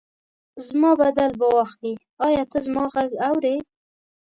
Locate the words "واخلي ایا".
1.55-2.43